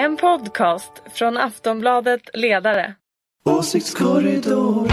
[0.00, 2.94] En podcast från Aftonbladet Ledare.
[3.44, 4.88] Åsiktskorridor.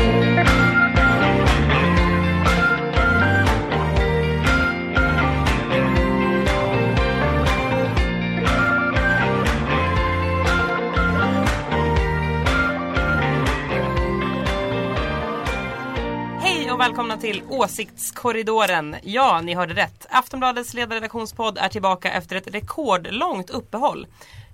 [16.40, 18.96] Hej och välkomna till Åsiktskorridoren.
[19.04, 20.08] Ja, ni hörde rätt.
[20.10, 24.08] Aftonbladets ledarredaktionspodd är tillbaka efter ett rekordlångt uppehåll.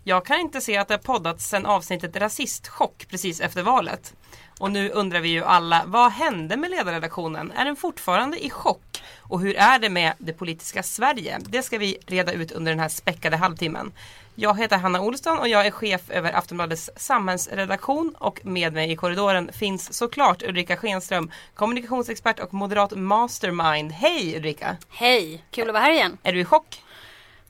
[0.06, 4.14] Jag kan inte se att det har poddats sedan avsnittet Rasistchock precis efter valet.
[4.60, 7.52] Och nu undrar vi ju alla, vad hände med ledarredaktionen?
[7.52, 9.04] Är den fortfarande i chock?
[9.22, 11.40] Och hur är det med det politiska Sverige?
[11.42, 13.92] Det ska vi reda ut under den här späckade halvtimmen.
[14.36, 18.96] Jag heter Hanna Olsson och jag är chef över Aftonbladets samhällsredaktion och med mig i
[18.96, 23.92] korridoren finns såklart Ulrika Schenström, kommunikationsexpert och moderat mastermind.
[23.92, 24.78] Hej Ulrika!
[24.90, 26.18] Hej, kul att vara här igen.
[26.24, 26.83] Är du i chock?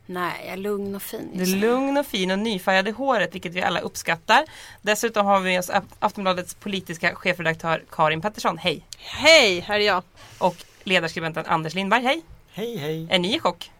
[0.06, 1.30] Nej, jag är lugn och fin.
[1.34, 4.46] Du är lugn och fin och nyfärgad i håret vilket vi alla uppskattar.
[4.82, 8.58] Dessutom har vi med oss Aftonbladets politiska chefredaktör Karin Pettersson.
[8.58, 8.86] Hej!
[8.98, 10.04] Hej, här är jag.
[10.38, 12.04] Och ledarskribenten Anders Lindberg.
[12.04, 12.22] Hej!
[12.52, 13.08] Hej hej!
[13.10, 13.72] Är ni i chock?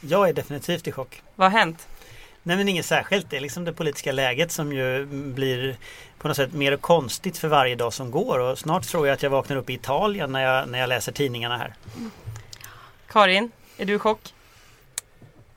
[0.00, 1.22] Jag är definitivt i chock.
[1.34, 1.88] Vad har hänt?
[2.42, 3.30] Nej men inget särskilt.
[3.30, 5.76] Det är liksom det politiska läget som ju blir
[6.18, 9.22] på något sätt mer konstigt för varje dag som går och snart tror jag att
[9.22, 11.74] jag vaknar upp i Italien när jag, när jag läser tidningarna här.
[13.08, 14.34] Karin, är du i chock?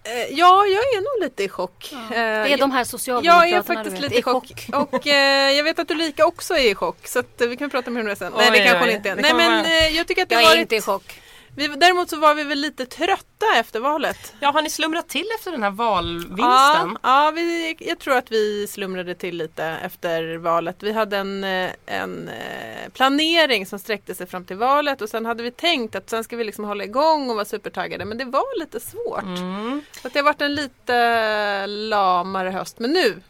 [0.06, 1.94] Eh, Ja, jag är nog lite i chock.
[1.94, 4.68] Eh, Det är de här jag socialdemokraterna är du faktiskt lite i chock.
[4.74, 7.08] Och eh, jag vet att Ulrika också är i chock.
[7.08, 8.34] Så att, eh, vi kan prata mer om det sen.
[8.38, 9.16] Nej, Oj, det kanske hon inte är.
[9.16, 10.60] Nej, men eh, jag tycker att det Jag är varit...
[10.60, 11.20] inte i chock.
[11.56, 14.34] Vi, däremot så var vi väl lite trötta efter valet.
[14.40, 16.98] Ja, har ni slumrat till efter den här Ja, valvinsten?
[17.04, 20.84] ja vi, jag tror att vi slumrade till lite efter valet.
[20.84, 25.26] Vi hade en, eh, en eh, planering som sträckte sig fram till valet och sen
[25.26, 28.26] hade vi tänkt att sen ska vi liksom hålla igång och vara supertaggade men det
[28.26, 29.24] var lite svårt.
[29.24, 29.82] Mm.
[30.02, 33.22] Så att det har varit en lite lamare höst men nu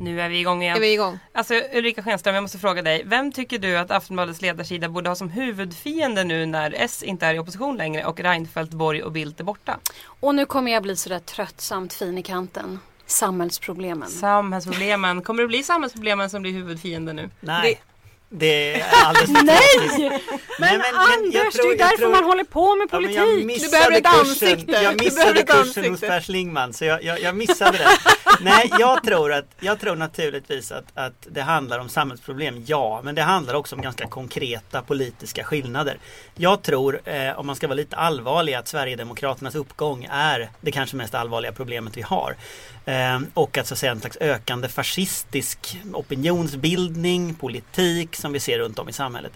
[0.00, 0.76] Nu är vi igång igen.
[0.76, 1.18] är vi igång.
[1.34, 3.02] Alltså Ulrika Schenström, jag måste fråga dig.
[3.06, 7.34] Vem tycker du att Aftonbladets ledarsida borde ha som huvudfiende nu när S inte är
[7.34, 9.78] i opposition längre och Reinfeldt, Borg och Bildt är borta?
[10.20, 12.80] Och nu kommer jag bli sådär tröttsamt fin i kanten.
[13.06, 14.08] Samhällsproblemen.
[14.08, 15.22] Samhällsproblemen.
[15.22, 17.30] Kommer det bli samhällsproblemen som blir huvudfiende nu?
[17.40, 17.80] Nej.
[18.30, 19.60] Det är alldeles Nej!
[20.58, 20.80] Men, men-
[21.32, 23.16] jag Anders, tror- det är ju därför tror- man håller på med Ja, politik.
[23.16, 24.72] jag missade behöver ett kursen, ansikte.
[24.82, 25.90] Jag Du missade kursen ansikte.
[25.90, 27.88] hos Per Schlingmann så jag, jag, jag missade det.
[28.40, 33.00] Nej, jag tror, att, jag tror naturligtvis att, att det handlar om samhällsproblem, ja.
[33.04, 35.98] Men det handlar också om ganska konkreta politiska skillnader.
[36.34, 40.96] Jag tror, eh, om man ska vara lite allvarlig, att Sverigedemokraternas uppgång är det kanske
[40.96, 42.36] mest allvarliga problemet vi har.
[42.84, 48.58] Eh, och att så att säga en slags ökande fascistisk opinionsbildning, politik som vi ser
[48.58, 49.32] runt om i samhället.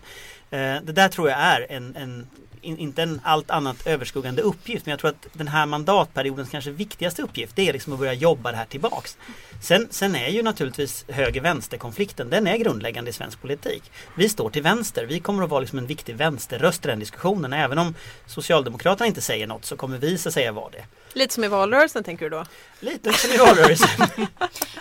[0.51, 2.27] Eh, det där tror jag är en, en
[2.63, 6.71] in, inte en allt annat överskuggande uppgift men jag tror att den här mandatperiodens kanske
[6.71, 9.17] viktigaste uppgift det är liksom att börja jobba det här tillbaks.
[9.63, 13.91] Sen, sen är ju naturligtvis höger-vänster-konflikten den är grundläggande i svensk politik.
[14.17, 17.53] Vi står till vänster, vi kommer att vara liksom en viktig vänsterröst i den diskussionen.
[17.53, 17.95] Även om
[18.27, 20.85] Socialdemokraterna inte säger något så kommer vi så att säga vara det.
[21.15, 22.45] Lite som i valrörelsen tänker du då?
[22.81, 23.89] Lite som i valrörelsen.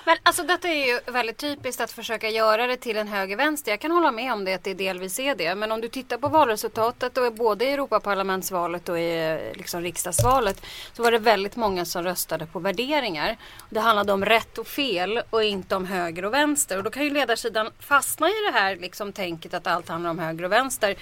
[0.05, 3.71] Men alltså detta är ju väldigt typiskt att försöka göra det till en höger-vänster.
[3.71, 5.55] Jag kan hålla med om det att det delvis är det.
[5.55, 11.03] Men om du tittar på valresultatet och både i Europaparlamentsvalet och i liksom, riksdagsvalet så
[11.03, 13.37] var det väldigt många som röstade på värderingar.
[13.69, 16.77] Det handlade om rätt och fel och inte om höger och vänster.
[16.77, 20.19] Och då kan ju ledarsidan fastna i det här liksom, tänket att allt handlar om
[20.19, 20.95] höger och vänster.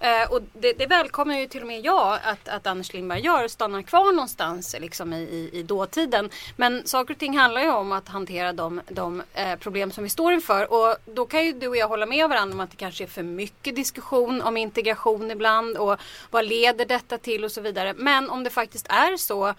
[0.00, 3.48] Eh, och det, det välkomnar ju till och med jag att, att Anders Lindberg gör,
[3.48, 6.30] stannar kvar någonstans liksom, i, i, i dåtiden.
[6.56, 10.10] Men saker och ting handlar ju om att hantera de, de eh, problem som vi
[10.10, 10.72] står inför.
[10.72, 13.08] Och då kan ju du och jag hålla med varandra om att det kanske är
[13.08, 16.00] för mycket diskussion om integration ibland och
[16.30, 17.94] vad leder detta till och så vidare.
[17.96, 19.54] Men om det faktiskt är så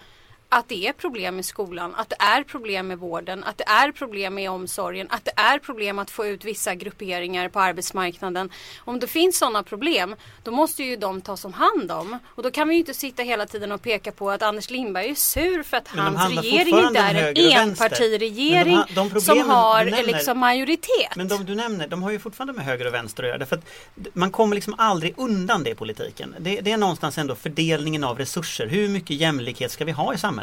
[0.52, 3.92] att det är problem i skolan, att det är problem med vården, att det är
[3.92, 8.50] problem med omsorgen, att det är problem att få ut vissa grupperingar på arbetsmarknaden.
[8.78, 12.18] Om det finns sådana problem, då måste ju de tas om hand om.
[12.24, 15.10] Och då kan vi ju inte sitta hela tiden och peka på att Anders Lindberg
[15.10, 20.02] är sur för att hans regering inte är en enpartiregering de de som har nämner-
[20.02, 21.16] liksom majoritet.
[21.16, 23.38] Men de du nämner, de har ju fortfarande med höger och vänster att göra.
[23.38, 23.64] Därför att
[24.12, 26.34] man kommer liksom aldrig undan det i politiken.
[26.38, 28.66] Det, det är någonstans ändå fördelningen av resurser.
[28.66, 30.41] Hur mycket jämlikhet ska vi ha i samhället?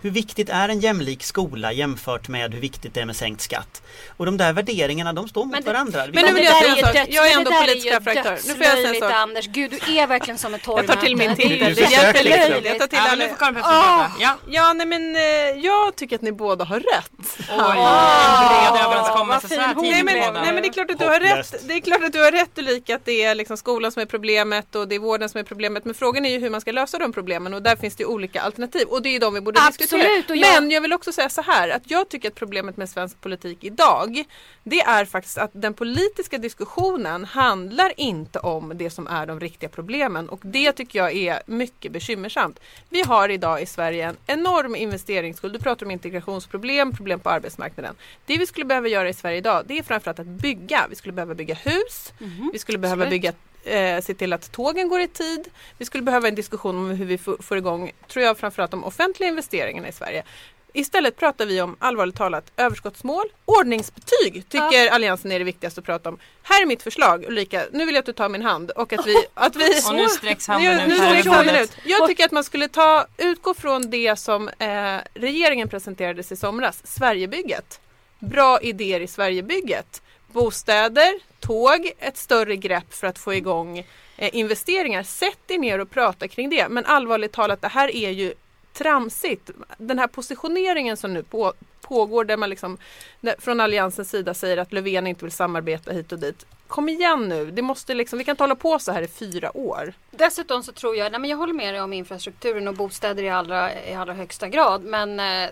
[0.00, 3.82] Hur viktigt är en jämlik skola jämfört med hur viktigt det är med sänkt skatt?
[4.16, 6.06] Och de där värderingarna, de står mot Men varandra.
[6.06, 7.06] Vi Men nu vill jag säga en sak.
[7.08, 8.38] Jag är ändå politisk ju chefredaktör.
[8.46, 9.12] Nu får jag säga en sak.
[9.12, 9.46] Anders.
[9.46, 10.92] Gud, du är verkligen som ett torgmöte.
[10.92, 12.24] Jag tar till min Det är ju titel.
[12.24, 12.64] Liksom.
[12.64, 14.12] Jag tar till Ja, nu får Karin Pettersson prata.
[14.20, 14.38] Ja.
[14.48, 15.22] Ja, nej men eh,
[15.64, 17.10] jag tycker att ni båda har rätt.
[17.38, 20.42] Oj, en bred överenskommelse så här Nej men, podden.
[20.42, 21.68] nej men det är klart att du har rätt.
[21.68, 24.06] Det är klart att du har rätt Ulrika att det är liksom skolan som är
[24.06, 25.84] problemet och det är vården som är problemet.
[25.84, 28.06] Men frågan är ju hur man ska lösa de problemen och där finns det ju
[28.06, 28.86] olika alternativ.
[28.88, 29.90] Och det är ju de vi vi borde Absolut,
[30.28, 30.36] diskutera.
[30.36, 33.20] jag- Men jag vill också säga så här att jag tycker att problemet med svensk
[33.20, 34.24] politik idag
[34.64, 39.68] det är faktiskt att den politiska diskussionen handlar inte om det som är de riktiga
[39.68, 42.60] problemen och det tycker jag är mycket bekymmersamt.
[42.88, 45.52] Vi har idag i Sverige en enorm investeringsskuld.
[45.52, 47.94] Du pratar om integrationsproblem, problem på arbetsmarknaden.
[48.26, 50.86] Det vi skulle behöva göra i Sverige idag det är framförallt att bygga.
[50.90, 52.12] Vi skulle behöva bygga hus,
[52.52, 53.10] vi skulle behöva Absolut.
[53.22, 53.32] bygga
[53.64, 55.48] eh, se till att tågen går i tid.
[55.78, 59.28] Vi skulle behöva en diskussion om hur vi får, igång, tror jag, framförallt de offentliga
[59.28, 60.24] investeringarna i Sverige.
[60.72, 63.24] Istället pratar vi om, allvarligt talat, överskottsmål.
[63.44, 66.18] Ordningsbetyg tycker Alliansen är det viktigaste att prata om.
[66.42, 69.06] Här är mitt förslag Ulrika, nu vill jag att du tar min hand och att
[69.06, 69.16] vi...
[69.34, 71.76] Att vi Och nu sträcks handen nu, ut nu handen ut.
[71.84, 76.86] Jag tycker att man skulle ta, utgå från det som eh, regeringen presenterades i somras,
[76.86, 77.80] Sverigebygget.
[78.18, 80.02] Bra idéer i Sverigebygget.
[80.32, 83.78] Bostäder, tåg, ett större grepp för att få igång
[84.16, 85.02] eh, investeringar.
[85.02, 86.68] Sätt er ner och prata kring det.
[86.68, 88.34] Men allvarligt talat, det här är ju
[88.72, 89.50] tramsigt.
[89.78, 92.78] Den här positioneringen som nu på, pågår där man liksom
[93.20, 96.46] där, från Alliansens sida säger att Löfven inte vill samarbeta hit och dit.
[96.66, 99.56] Kom igen nu, det måste liksom, vi kan inte hålla på så här i fyra
[99.56, 99.92] år.
[100.10, 103.30] Dessutom så tror jag, nej men jag håller med dig om infrastrukturen och bostäder i
[103.30, 104.84] allra, i allra högsta grad.
[104.84, 105.50] Men eh,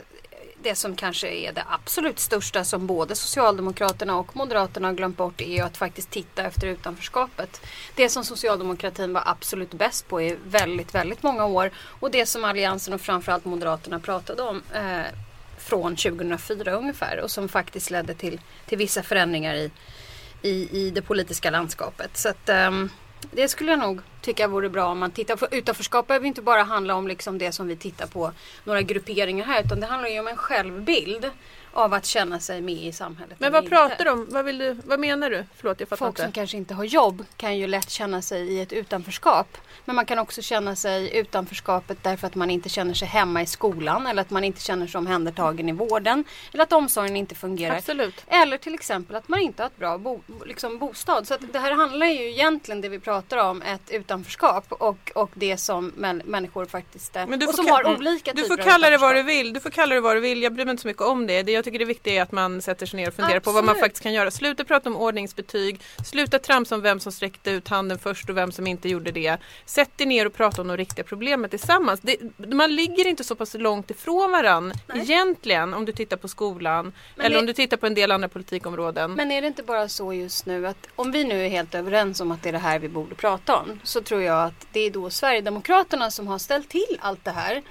[0.63, 5.41] det som kanske är det absolut största som både Socialdemokraterna och Moderaterna har glömt bort
[5.41, 7.61] är ju att faktiskt titta efter utanförskapet.
[7.95, 12.45] Det som socialdemokratin var absolut bäst på i väldigt, väldigt många år och det som
[12.45, 15.07] Alliansen och framförallt Moderaterna pratade om eh,
[15.59, 19.71] från 2004 ungefär och som faktiskt ledde till, till vissa förändringar i,
[20.43, 22.17] i, i det politiska landskapet.
[22.17, 22.71] Så att, eh,
[23.31, 25.47] det skulle jag nog tycka vore bra om man tittar på.
[25.51, 28.33] Utanförskap behöver inte bara handla om liksom det som vi tittar på
[28.65, 31.31] några grupperingar här utan det handlar ju om en självbild
[31.79, 33.41] av att känna sig med i samhället.
[33.41, 34.27] Men vad pratar du om?
[34.31, 35.45] Vad, vill du, vad menar du?
[35.57, 36.35] Förlåt, jag fattar Folk som inte.
[36.35, 39.59] kanske inte har jobb kan ju lätt känna sig i ett utanförskap.
[39.85, 43.47] Men man kan också känna sig utanförskapet därför att man inte känner sig hemma i
[43.47, 46.25] skolan eller att man inte känner sig omhändertagen i vården.
[46.53, 47.77] Eller att omsorgen inte fungerar.
[47.77, 48.25] Absolut.
[48.27, 51.27] Eller till exempel att man inte har ett bra bo, liksom bostad.
[51.27, 55.57] Så det här handlar ju egentligen det vi pratar om ett utanförskap och, och det
[55.57, 57.27] som män, människor faktiskt är.
[57.27, 57.97] Men du och som har mm.
[57.97, 59.53] olika Du typer får kalla det vad du vill.
[59.53, 60.43] Du får kalla det vad du vill.
[60.43, 61.43] Jag bryr mig inte så mycket om det.
[61.43, 63.65] Det jag tycker det viktiga är att man sätter sig ner och funderar på vad
[63.65, 63.85] man Absolut.
[63.85, 64.31] faktiskt kan göra.
[64.31, 65.81] Sluta prata om ordningsbetyg.
[66.05, 69.37] Sluta tramsa om vem som sträckte ut handen först och vem som inte gjorde det.
[69.65, 72.01] Sätt dig ner och prata om de riktiga problemen tillsammans.
[72.01, 76.93] Det, man ligger inte så pass långt ifrån varann egentligen om du tittar på skolan
[77.17, 79.13] Men eller det- om du tittar på en del andra politikområden.
[79.13, 82.21] Men är det inte bara så just nu att om vi nu är helt överens
[82.21, 84.81] om att det är det här vi borde prata om så tror jag att det
[84.81, 87.63] är då Sverigedemokraterna som har ställt till allt det här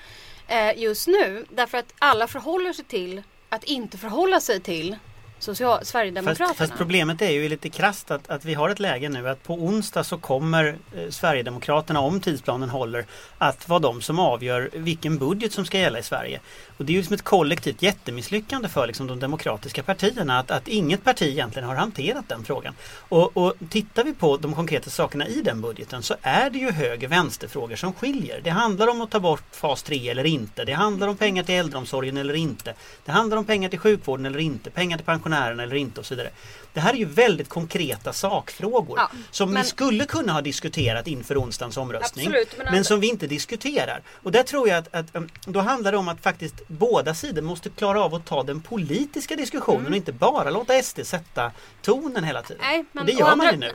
[0.48, 1.46] eh, just nu.
[1.50, 4.98] Därför att alla förhåller sig till att inte förhålla sig till
[5.40, 6.48] social- Sverigedemokraterna.
[6.48, 9.44] Fast, fast problemet är ju lite krasst att, att vi har ett läge nu att
[9.44, 13.06] på onsdag så kommer eh, Sverigedemokraterna, om tidsplanen håller,
[13.38, 16.40] att vara de som avgör vilken budget som ska gälla i Sverige.
[16.78, 20.68] Och det är ju som ett kollektivt jättemisslyckande för liksom, de demokratiska partierna att, att
[20.68, 22.74] inget parti egentligen har hanterat den frågan.
[23.10, 26.72] Och, och tittar vi på de konkreta sakerna i den budgeten så är det ju
[26.72, 28.42] höger vänsterfrågor som skiljer.
[28.44, 30.66] Det handlar om att ta bort fas 3 eller inte.
[30.66, 32.74] Det handlar om pengar till äldreomsorgen eller inte.
[33.06, 34.70] Det handlar om pengar till sjukvården eller inte.
[34.70, 36.30] Pengar till pensionärerna eller inte och så vidare.
[36.74, 41.08] Det här är ju väldigt konkreta sakfrågor Ja, som men- vi skulle kunna ha diskuterat
[41.08, 42.28] inför onsdagens omröstning.
[42.28, 44.02] Absolut, men men alltså- som vi inte diskuterar.
[44.24, 47.42] Och där tror jag att, att um, då handlar det om att faktiskt båda sidor
[47.42, 49.92] måste klara av att ta den politiska diskussionen Mm.
[49.92, 51.52] och inte bara låta SD sätta
[51.82, 52.62] tonen hela tiden.
[52.66, 53.72] Nej, men och det gör man andra- ju nu.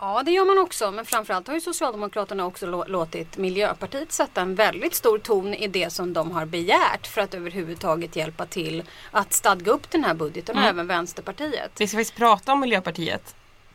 [0.00, 0.90] Ja, det gör man också.
[0.90, 5.68] Men framförallt har ju Socialdemokraterna också lå- låtit Miljöpartiet sätta en väldigt stor ton i
[5.68, 10.14] det som de har begärt för att överhuvudtaget hjälpa till att stadga upp den här
[10.14, 10.74] budgeten och Mm.
[10.74, 11.70] även Vänsterpartiet.
[11.78, 13.34] Vi ska faktiskt prata om Miljöpartiet.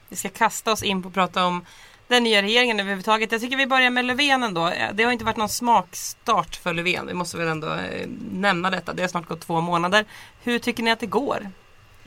[0.10, 1.66] Vi ska kasta oss in på att prata om
[2.08, 3.32] den nya regeringen överhuvudtaget.
[3.32, 4.72] Jag tycker vi börjar med Löfven ändå.
[4.94, 7.08] Det har inte varit någon smakstart för Löfven.
[7.08, 8.94] Vi måste väl ändå eh, nämna detta.
[8.94, 10.06] Det har snart gått två månader.
[10.44, 11.52] Hur tycker ni att det går?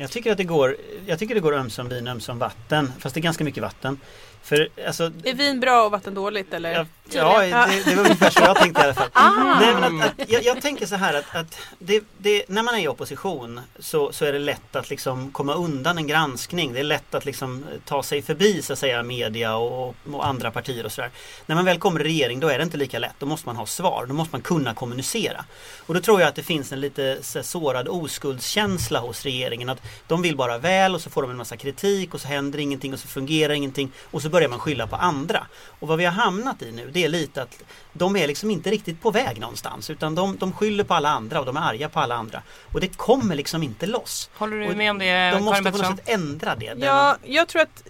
[0.00, 0.76] Jag tycker att det går,
[1.07, 2.93] jag tycker det går ömsom vin ömsom vatten.
[2.99, 4.00] Fast det är ganska mycket vatten.
[4.43, 6.87] För alltså, Är vin bra och vatten dåligt eller?
[7.11, 9.11] Ja, ja det, det var ungefär så jag tänkte i alla fall.
[9.61, 12.75] Nej, men att, att, jag, jag tänker så här att, att det, det, när man
[12.75, 16.73] är i opposition så, så är det lätt att liksom komma undan en granskning.
[16.73, 20.50] Det är lätt att liksom ta sig förbi så att säga media och, och andra
[20.50, 21.11] partier och sådär.
[21.47, 23.15] När man väl kommer i regering då är det inte lika lätt.
[23.19, 24.07] Då måste man ha svar.
[24.09, 25.45] Då måste man kunna kommunicera.
[25.87, 29.69] Och då tror jag att det finns en lite så sårad oskuldskänsla hos regeringen.
[29.69, 32.59] Att de vill bara väl och så får de en massa kritik och så händer
[32.59, 33.93] ingenting och så fungerar ingenting.
[34.11, 35.47] Och så börjar man skylla på andra.
[35.81, 37.62] Och vad vi har hamnat i nu det är lite att
[37.93, 41.40] de är liksom inte riktigt på väg någonstans utan de, de skyller på alla andra
[41.40, 42.43] och de är arga på alla andra.
[42.73, 44.31] Och det kommer liksom inte loss.
[44.35, 46.75] Håller du Och med om det De måste Karin på något sätt ändra det.
[46.78, 47.83] Ja, jag tror att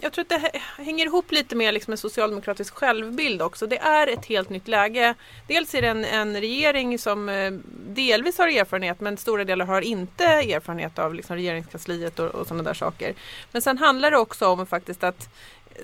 [0.00, 3.66] jag tror att det hä- hänger ihop lite med liksom en socialdemokratisk självbild också.
[3.66, 5.14] Det är ett helt nytt läge.
[5.48, 7.50] Dels är det en, en regering som eh,
[7.86, 12.62] delvis har erfarenhet men stora delar har inte erfarenhet av liksom regeringskansliet och, och sådana
[12.62, 13.14] där saker.
[13.52, 15.28] Men sen handlar det också om faktiskt att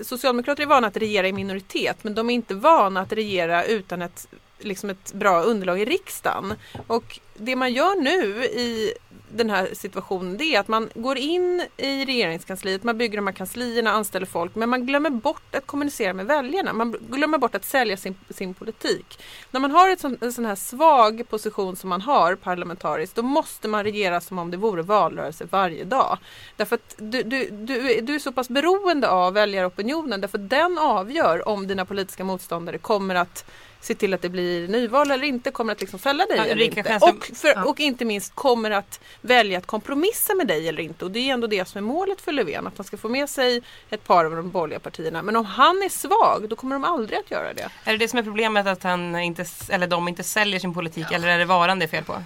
[0.01, 4.01] Socialdemokrater är vana att regera i minoritet men de är inte vana att regera utan
[4.01, 4.27] ett,
[4.59, 6.53] liksom ett bra underlag i riksdagen.
[6.87, 8.93] Och det man gör nu i
[9.29, 13.33] den här situationen det är att man går in i regeringskansliet, man bygger de här
[13.33, 16.73] kanslierna, anställer folk men man glömmer bort att kommunicera med väljarna.
[16.73, 19.23] Man glömmer bort att sälja sin, sin politik.
[19.51, 23.21] När man har ett sån, en sån här svag position som man har parlamentariskt då
[23.21, 26.17] måste man regera som om det vore valrörelse varje dag.
[26.55, 30.77] Därför att du, du, du, du är så pass beroende av väljaropinionen därför att den
[30.77, 33.45] avgör om dina politiska motståndare kommer att
[33.81, 36.63] se till att det blir nyval eller inte, kommer att liksom fälla dig Ja, eller
[36.63, 36.99] inte.
[37.01, 37.65] Och, för, ja.
[37.65, 41.05] och inte minst kommer att välja att kompromissa med dig eller inte.
[41.05, 43.29] Och det är ändå det som är målet för Löfven, att han ska få med
[43.29, 45.21] sig ett par av de borgerliga partierna.
[45.21, 47.69] Men om han är svag, då kommer de aldrig att göra det.
[47.83, 51.11] Är det det som är problemet att han inte, eller de inte säljer sin politik
[51.11, 52.23] eller är det varan det är fel på?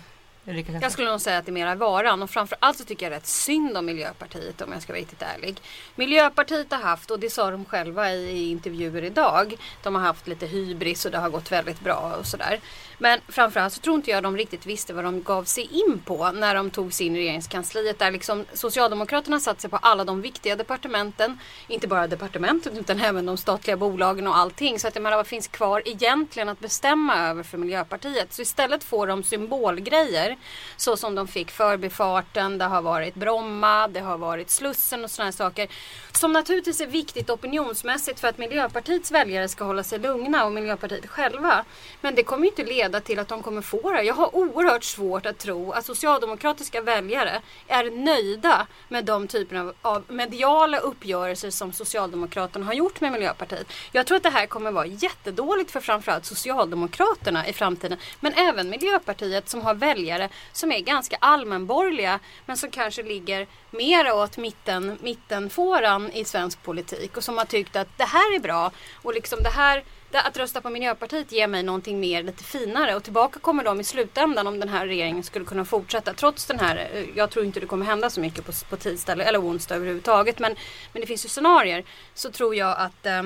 [0.82, 3.28] Jag skulle nog säga att det är mera varan och framförallt så tycker jag rätt
[3.28, 5.62] synd om Miljöpartiet om jag ska vara riktigt ärlig.
[5.96, 10.28] Miljöpartiet har haft, och det sa de själva i, i intervjuer idag, de har haft
[10.28, 12.60] lite hybris och det har gått väldigt bra och sådär.
[12.98, 16.32] Men framförallt så tror inte jag de riktigt visste vad de gav sig in på
[16.32, 18.00] när de tog sig in i regeringskansliet.
[18.00, 21.40] Där liksom Socialdemokraterna satt sig på alla de viktiga departementen.
[21.68, 24.80] Inte bara departementen utan även de statliga bolagen och allting.
[24.80, 28.34] Så att jag menar, vad finns kvar egentligen att bestämma över för Miljöpartiet?
[28.34, 30.31] Så istället får de symbolgrejer.
[30.78, 35.32] Så som de fick förbifarten, det har varit Bromma, det har varit Slussen och sådana
[35.32, 35.68] saker.
[36.12, 41.08] Som naturligtvis är viktigt opinionsmässigt för att Miljöpartiets väljare ska hålla sig lugna och Miljöpartiet
[41.08, 41.66] själva.
[42.02, 44.02] Men det kommer ju inte leda till att de kommer få det.
[44.02, 50.04] Jag har oerhört svårt att tro att socialdemokratiska väljare är nöjda med de typerna av
[50.08, 53.68] mediala uppgörelser som Socialdemokraterna har gjort med Miljöpartiet.
[53.92, 57.98] Jag tror att det här kommer vara jättedåligt för framförallt Socialdemokraterna i framtiden.
[58.20, 60.21] Men även Miljöpartiet som har väljare
[60.52, 67.18] som är ganska allmänborgerliga men som kanske ligger mer åt mitten, mittenfåran i svensk politik
[67.18, 69.84] och som har tyckt att det här är bra och liksom det här
[70.20, 73.84] att rösta på Miljöpartiet ger mig någonting mer, lite finare och tillbaka kommer de i
[73.84, 76.14] slutändan om den här regeringen skulle kunna fortsätta.
[76.14, 79.12] Trots den här, eh, jag tror inte det kommer hända så mycket på, på tisdag
[79.12, 80.56] eller, eller onsdag överhuvudtaget men,
[80.94, 81.84] men det finns ju scenarier.
[82.14, 83.24] Så tror jag att, eh,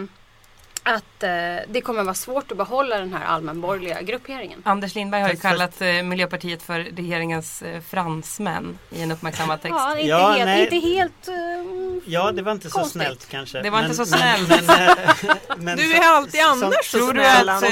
[0.86, 1.30] att eh,
[1.68, 4.62] det kommer vara svårt att behålla den här allmänborgerliga grupperingen.
[4.66, 9.76] Anders Lindberg har ju kallat eh, Miljöpartiet för regeringens eh, fransmän i en uppmärksammad text.
[9.78, 10.64] Ja, inte Ja, helt, nej.
[10.64, 11.34] inte helt eh,
[12.08, 13.02] Ja, det var inte så Konstigt.
[13.02, 13.62] snällt kanske.
[13.62, 14.50] Det var inte så snällt.
[14.50, 17.64] Men, men, men, Du är alltid annars så Tror du att,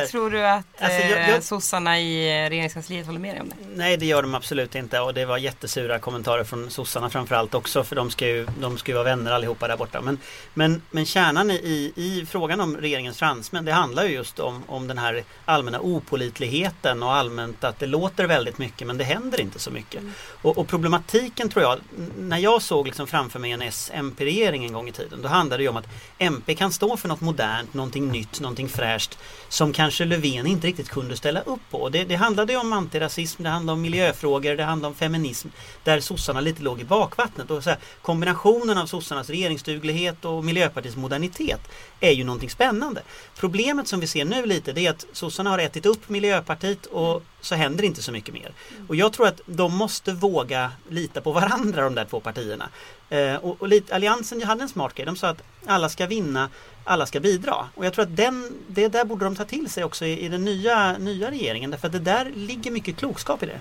[0.00, 3.40] eh, tror du att Alltså, jag- eh, jag- sossarna i eh, regeringskansliet håller med dig
[3.40, 3.54] om det?
[3.74, 7.84] Nej det gör de absolut inte och det var jättesura kommentarer från sossarna framförallt också
[7.84, 10.00] för de ska ju, de ska ju vara vänner allihopa där borta.
[10.00, 10.18] Men,
[10.54, 14.88] men, men kärnan i, i frågan om regeringens fransmän det handlar ju just om, om
[14.88, 19.58] den här allmänna opolitligheten och allmänt att det låter väldigt mycket men det händer inte
[19.58, 20.02] så mycket.
[20.42, 21.78] Och, och problematiken tror jag,
[22.18, 25.68] när jag såg liksom framför mig en S-MP-regering en gång i tiden då handlade det
[25.68, 29.18] om att MP kan stå för något modernt, någonting nytt, någonting fräscht
[29.48, 31.88] som kanske Löfven inte riktigt kunde ställa upp på.
[31.88, 35.48] Det, det handlade ju om antirasism, det handlade om miljöfrågor, det handlade om feminism
[35.84, 37.50] där sossarna lite låg i bakvattnet.
[37.50, 41.60] Och så här, kombinationen av sossarnas regeringsduglighet och Miljöpartiets modernitet
[42.02, 43.02] är ju någonting spännande.
[43.36, 47.22] Problemet som vi ser nu lite det är att sossarna har ätit upp Miljöpartiet och
[47.40, 48.52] så händer inte så mycket mer.
[48.88, 52.68] Och jag tror att de måste våga lita på varandra de där två partierna.
[53.10, 55.06] Eh, och, och Alliansen hade en smart grej.
[55.06, 56.48] De sa att alla ska vinna,
[56.84, 57.68] alla ska bidra.
[57.74, 60.28] Och jag tror att den, det där borde de ta till sig också i, i
[60.28, 61.70] den nya, nya regeringen.
[61.70, 63.60] Därför att det där ligger mycket klokskap i det.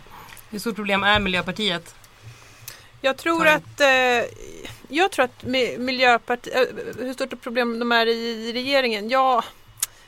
[0.50, 1.96] Hur stort problem är Miljöpartiet?
[3.04, 3.88] Jag tror att eh,
[4.94, 5.44] jag tror att
[5.78, 9.10] Miljöpartiet, äh, hur stort ett problem de är i regeringen?
[9.10, 9.44] Ja,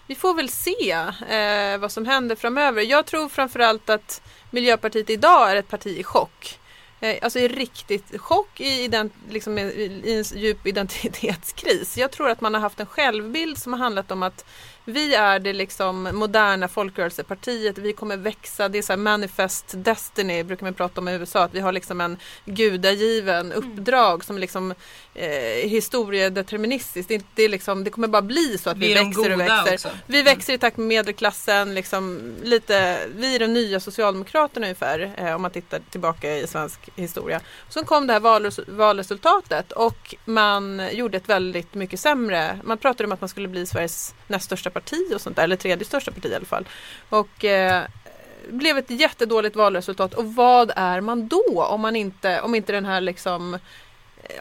[0.08, 0.92] vi får väl se
[1.36, 2.82] eh, vad som händer framöver.
[2.82, 4.22] Jag tror framförallt att
[4.52, 6.60] Miljöpartiet idag är ett parti i chock.
[7.00, 9.62] Eh, alltså i riktigt chock, i, ident, liksom, i,
[10.04, 11.98] i en djup identitetskris.
[11.98, 14.46] Jag tror att man har haft en självbild som har handlat om att
[14.86, 20.44] vi är det liksom moderna folkrörelsepartiet, vi kommer växa, det är så här manifest destiny
[20.44, 24.74] brukar man prata om i USA, att vi har liksom en gudagiven uppdrag som liksom
[25.14, 29.34] eh, historiedeterministiskt, det, det, är liksom, det kommer bara bli så att vi, Vi växer
[29.34, 29.74] och växer.
[29.74, 29.90] också.
[30.08, 35.36] Vi växer i takt med medelklassen, liksom lite, vi är de nya socialdemokraterna ungefär eh,
[35.36, 37.42] om man tittar tillbaka i svensk historia.
[37.70, 43.06] Sen kom det här valres- valresultatet och man gjorde ett väldigt mycket sämre, man pratade
[43.06, 46.12] om att man skulle bli Sveriges näst största parti och sånt där, eller tredje största
[46.12, 46.68] parti i alla fall.
[47.10, 47.84] Och eh,
[48.50, 52.86] blev ett jättedåligt valresultat och vad är man då om man inte, om inte den
[52.86, 53.60] här liksom eh,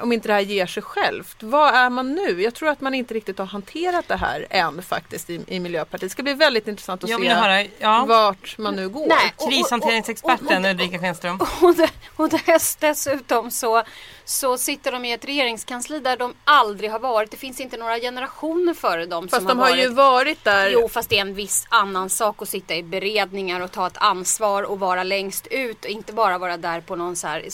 [0.00, 1.36] om inte det här ger sig självt.
[1.42, 2.42] Vad är man nu?
[2.42, 6.00] Jag tror att man inte riktigt har hanterat det här än faktiskt i, i Miljöpartiet.
[6.00, 8.04] Det ska bli väldigt intressant att Jag se höra, ja.
[8.08, 9.06] vart man nu går.
[9.06, 9.32] Nej.
[9.36, 11.40] Och- och- Krishanteringsexperten och- och- Ulrika Schenström.
[11.62, 11.86] Och, de,
[12.16, 13.82] och dess, dessutom så,
[14.24, 17.30] så sitter de i ett regeringskansli där de aldrig har varit.
[17.30, 19.84] Det finns inte några generationer före dem Fast som de har har varit.
[19.84, 20.70] ju varit där.
[20.70, 23.96] Jo, fast det är en viss annan sak att sitta i beredningar och ta ett
[23.96, 27.44] ansvar och vara längst ut och inte bara vara där på någon så här,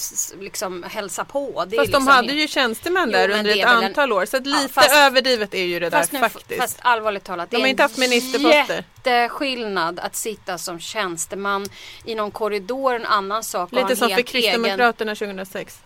[0.40, 1.64] liksom hälsa på.
[1.68, 4.12] Det är Fast de liksom hade ju tjänstemän Jo, där men under ett en- antal
[4.12, 4.26] år.
[4.26, 6.60] Så att Ja, lite fast- överdrivet är ju det där nu, faktiskt.
[6.60, 8.84] fast allvarligt talat, De det har är inte haft ministerposter.
[9.04, 11.66] jätteskillnad att sitta som tjänsteman
[12.04, 13.72] i någon korridor, en annan sak.
[13.72, 15.78] Lite som för helt egen- Kristdemokraterna 2006.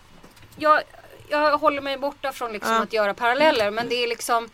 [0.57, 0.81] jag,
[1.29, 2.81] jag håller mig borta från liksom Ja.
[2.83, 4.49] att göra paralleller men det är liksom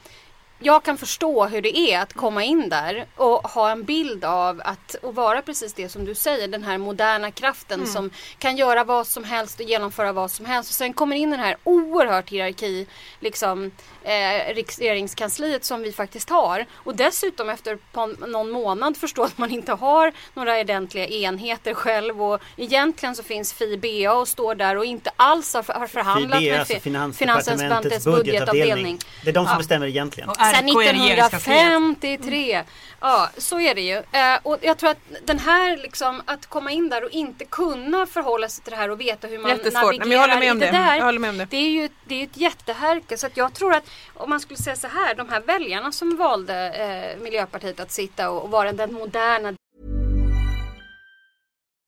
[0.62, 4.62] jag kan förstå hur det är att komma in där och ha en bild av
[4.66, 7.92] att och vara precis det som du säger, den här moderna kraften Mm.
[7.94, 10.70] som kan göra vad som helst och genomföra vad som helst.
[10.70, 12.88] Och sen kommer in den här oerhört hierarki,
[13.20, 13.72] liksom
[14.04, 16.66] eh, regeringskansliet som vi faktiskt har.
[16.74, 22.24] Och dessutom efter på någon månad förstå att man inte har några ordentliga enheter själv
[22.24, 26.48] och egentligen så finns FIBA och står där och inte alls har, har förhandlat FIB
[26.48, 29.00] är med alltså fi- Finansdepartementets budgetavdelning.
[29.24, 29.58] Det är de som Ja.
[29.58, 30.30] bestämmer egentligen.
[30.50, 31.58] Och Sen RK är regeringskansliet.
[31.58, 32.64] 1953.
[33.02, 33.96] Ja, så är det ju.
[33.96, 38.06] Eh, och jag tror att den här liksom att komma in där och inte kunna
[38.06, 39.98] förhålla sig till det här och veta hur man Jättesvårt.
[39.98, 40.72] navigerar Nej, jag håller med om det.
[40.72, 40.96] där.
[40.96, 41.46] Jag håller med om det.
[41.50, 43.18] Det är ju det är ju ett jättehärke.
[43.18, 46.18] Så att jag tror att om man skulle säga så här, de här väljarna som
[46.18, 49.54] valde eh, Miljöpartiet att sitta och, och vara den moderna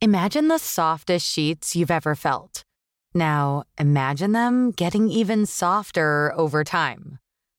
[0.03, 2.63] Imagine the softest sheets you've ever felt.
[3.13, 7.17] Now, imagine them getting even softer over time.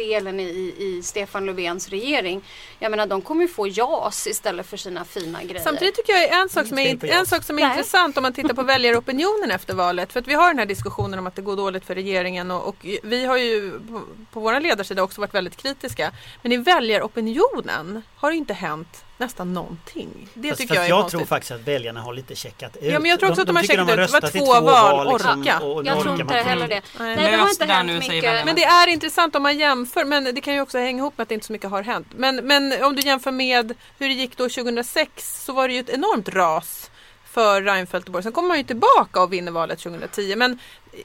[0.00, 2.42] Delen i, i Stefan Löfvens regering.
[2.78, 5.62] Jag menar de kommer ju få JAS istället för sina fina grejer.
[5.62, 7.70] Samtidigt tycker jag en sak som är, en sak som är Nej.
[7.70, 10.12] intressant om man tittar på väljaropinionen efter valet.
[10.12, 12.68] För att vi har den här diskussionen om att det går dåligt för regeringen och,
[12.68, 16.12] och vi har ju på, på vår ledarsida också varit väldigt kritiska.
[16.42, 20.28] Men i väljaropinionen har det inte hänt nästan någonting.
[20.34, 21.18] Det Fast, tycker fast jag är jag konstigt.
[21.18, 22.92] tror faktiskt att väljarna har lite checkat ut.
[22.92, 23.96] Ja, men jag tror också att de har checkat ut.
[23.96, 25.58] Det var i två val, liksom, orka.
[25.60, 26.82] och, och nu jag tror orkar inte man heller det.
[26.98, 27.16] Nej.
[27.16, 28.44] Nej, det har inte hänt nu, mycket.
[28.44, 31.22] Men det är intressant om man jämför, men det kan ju också hänga ihop med
[31.22, 32.06] att det inte så mycket har hänt.
[32.16, 35.80] Men, men om du jämför med hur det gick då 2006 så var det ju
[35.80, 36.90] ett enormt ras
[37.30, 38.22] för Reinfeldt och Borg.
[38.22, 40.34] Sen kommer man ju tillbaka och vinner valet 2010.
[40.36, 40.58] Men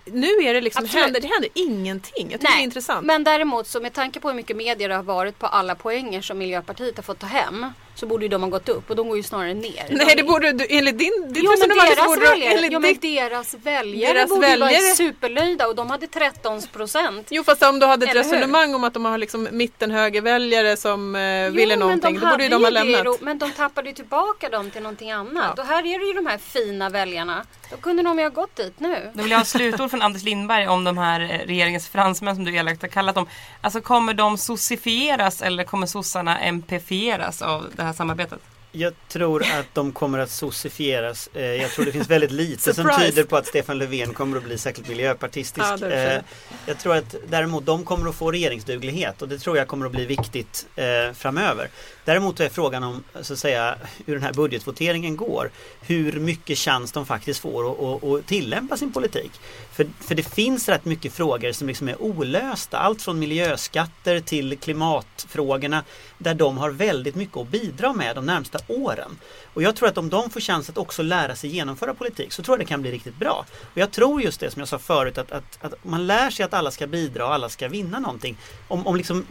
[0.06, 1.04] nu är det liksom, Absolut.
[1.04, 2.32] händer, det händer ingenting.
[2.32, 3.06] Jag tycker det är intressant.
[3.06, 6.22] Men däremot så med tanke på hur mycket medier det har varit på alla poänger
[6.22, 9.08] som Miljöpartiet har fått ta hem så borde ju de ha gått upp och de
[9.08, 9.86] går ju snarare ner.
[9.90, 12.80] Nej, de, det borde du, enligt din, Jo men resonemang deras borde väljare, enligt jo,
[12.80, 17.28] men deras väljare Deras borde ju vara väljare- superlöjda och de hade 13 procent.
[17.32, 18.32] Jo fast om du hade ett Eller hur?
[18.32, 22.64] resonemang om att de har liksom mittenhögerväljare som eh, ville någonting, då borde ju de
[22.64, 23.22] ha lämnat.
[23.22, 25.60] men de tappade ju tillbaka dem till någonting annat.
[25.60, 27.46] Och här är det ju de här fina väljarna.
[27.72, 29.12] Då kunde de ju ha gått dit nu.
[29.14, 29.46] Då vill jag ha
[29.78, 33.16] slutord från Anders Lindberg om de här eh, regeringens fransmän som du elakt har kallat
[33.16, 33.28] dem.
[33.62, 38.40] Alltså kommer de sossifieras eller kommer sossarna MPfieras av det här samarbetet?
[38.72, 41.30] Jag tror att de kommer att sossifieras.
[41.34, 44.44] Eh, Jag tror det finns väldigt lite som tyder på att Stefan Löfven kommer att
[44.44, 45.68] bli särskilt miljöpartistisk.
[45.82, 45.88] Ja.
[45.88, 46.22] Eh,
[46.66, 49.92] Jag tror att däremot de kommer att få regeringsduglighet och det tror jag kommer att
[49.92, 50.68] bli viktigt
[51.14, 51.70] framöver.
[52.06, 55.52] Däremot är frågan om så att säga hur den här budgetvoteringen går.
[55.82, 59.32] Hur mycket chans de faktiskt får att- att att tillämpa sin politik.
[59.72, 62.78] För, för det finns rätt mycket frågor som liksom är olösta.
[62.78, 65.84] Allt från miljöskatter till klimatfrågorna
[66.18, 69.18] där de har väldigt mycket att bidra med de närmsta åren.
[69.54, 72.44] Och jag tror att om de får chans att också lära sig genomföra politik så
[72.44, 73.46] tror jag det kan bli riktigt bra.
[73.62, 76.46] Och jag tror just det som jag sa förut att, att, att man lär sig
[76.46, 78.38] att alla ska bidra och alla ska vinna någonting.
[78.68, 79.26] Om, om liksom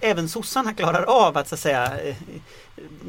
[0.00, 2.13] även sossarna klarar av att så att säga eh,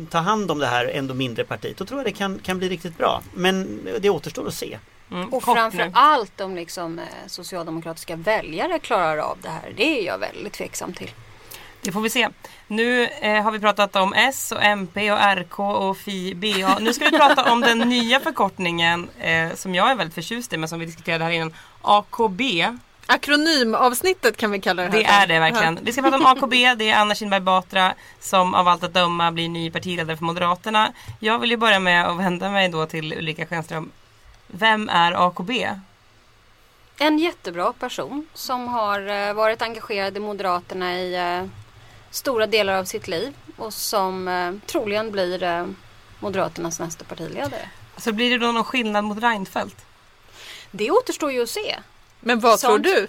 [0.10, 2.70] ta hand om det här ändå mindre partiet, då tror jag det kan, kan bli
[2.70, 3.22] riktigt bra.
[3.34, 4.80] Men det återstår att se.
[5.12, 9.74] Mm, Och framför allt om liksom, eh, socialdemokratiska väljare klarar av det här.
[9.78, 11.12] Det är jag väldigt tveksam till.
[11.82, 12.30] Det får vi se.
[12.68, 16.80] Nu eh, har vi pratat om S och MP och RK och Fi BA.
[16.80, 20.58] Nu ska vi prata om den nya förkortningen eh, som jag är väldigt förtjust i
[20.58, 21.54] men som vi diskuterade här innan.
[21.82, 22.42] AKB.
[23.08, 25.80] Akronymavsnittet kan vi kalla det här Det är det verkligen.
[25.82, 26.54] Vi ska prata om AKB.
[26.76, 30.94] Det är Anna Kinberg Batra som av allt att döma blir ny partiledare för Moderaterna.
[31.20, 33.92] Jag vill ju börja med att vända mig då till Ulrika Schenström.
[34.48, 35.52] Vem är AKB?
[36.98, 41.46] En jättebra person som har eh, varit engagerad i Moderaterna i eh,
[42.12, 45.66] stora delar av sitt liv och som eh, troligen blir
[46.20, 47.70] Moderaternas nästa partiledare.
[47.98, 49.86] Så blir det då någon skillnad mot Reinfeldt?
[50.72, 51.76] Det återstår ju att se.
[52.20, 52.84] Men vad Sånt.
[52.84, 53.08] tror du?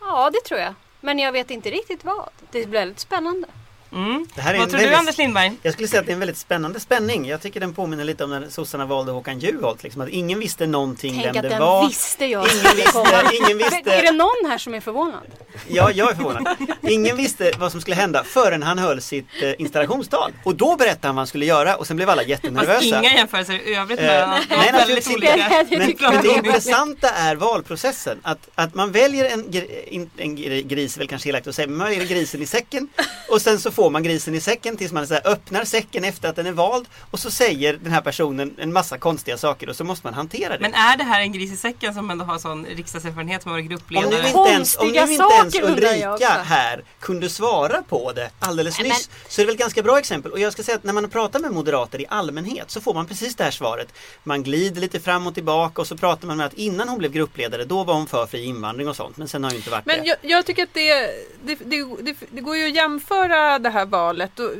[0.00, 0.74] Ja, det tror jag.
[1.00, 2.28] Men jag vet inte riktigt vad.
[2.38, 3.48] Det blir väldigt spännande.
[3.92, 4.26] Mm.
[4.34, 5.52] Det här är Vad en tror du väldigt- Anders Lindberg?
[5.62, 7.26] Jag skulle säga att det är en väldigt spännande spänning.
[7.28, 9.82] Jag tycker den påminner lite om när sossarna valde Håkan Juholt.
[9.82, 11.86] Liksom, att ingen visste någonting Tänk vem att det den var.
[11.88, 12.98] visste jag Ingen visste,
[13.34, 15.20] ingen Är det visste, någon här som är förvånad?
[15.68, 16.56] ja, jag är förvånad.
[16.88, 20.32] Ingen visste vad som skulle hända förrän han höll sitt eh, installationstal.
[20.44, 22.84] Och då berättade han vad han skulle göra och sen blev alla Fast jättenervösa.
[22.84, 25.34] inga jämföter i övrigt Eh, med nej, väldigt naturligtvis olika.
[25.60, 25.64] inte.
[25.76, 28.18] Det Men, men det intressanta är valprocessen.
[28.22, 31.76] Att, att man väljer en, gr- en gr- gris, väl kanske elakt att säga, men
[31.76, 32.88] man väljer grisen i säcken.
[33.28, 36.28] Och sen så får man grisen i säcken tills man så här, öppnar säcken efter
[36.28, 36.88] att den är vald.
[37.10, 40.52] Och så säger den här personen en massa konstiga saker och så måste man hantera
[40.52, 40.60] det.
[40.60, 43.58] Men är det här en gris i säcken som ändå har sån riksdagserfarenhet som har
[43.58, 44.28] varit om nu gruppledare?
[44.28, 49.10] inte ens, om nu inte ens Ulrika här kunde svara på det alldeles Nej, nyss
[49.28, 50.32] så är det väl ett ganska bra exempel.
[50.32, 53.06] Och jag ska säga att när man pratar med moderater i allmänhet så får man
[53.06, 53.88] precis det här svaret.
[54.22, 57.12] Man glider lite fram och tillbaka och så pratar man med att innan hon blev
[57.12, 59.86] gruppledare då var hon för fri invandring och sånt men sen har hon inte varit
[59.86, 60.06] Men det.
[60.06, 60.94] jag, jag tycker att det,
[61.42, 64.40] det, det, det, det går ju att jämföra det det här valet.
[64.40, 64.50] Och,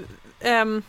[0.48, 0.82] um,